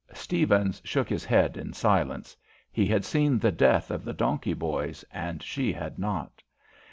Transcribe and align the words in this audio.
Stephens 0.15 0.81
shook 0.83 1.07
his 1.07 1.23
head 1.23 1.57
in 1.57 1.73
silence. 1.73 2.35
He 2.71 2.87
had 2.87 3.05
seen 3.05 3.37
the 3.37 3.51
death 3.51 3.91
of 3.91 4.03
the 4.03 4.13
donkey 4.13 4.55
boys, 4.55 5.05
and 5.13 5.43
she 5.43 5.71
had 5.71 5.99
not. 5.99 6.41